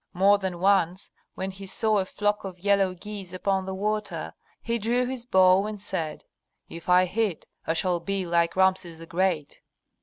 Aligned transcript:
More 0.13 0.39
than 0.39 0.57
once, 0.59 1.11
when 1.35 1.51
he 1.51 1.67
saw 1.67 1.99
a 1.99 2.05
flock 2.05 2.43
of 2.43 2.57
yellow 2.57 2.95
geese 2.95 3.33
upon 3.33 3.67
the 3.67 3.75
water, 3.75 4.33
he 4.59 4.79
drew 4.79 5.05
his 5.05 5.27
bow 5.27 5.67
and 5.67 5.79
said, 5.79 6.25
"If 6.67 6.89
I 6.89 7.05
hit 7.05 7.45
I 7.67 7.73
shall 7.75 7.99
be 7.99 8.25
like 8.25 8.55
Rameses 8.55 8.97
the 8.97 9.05
Great." 9.05 9.61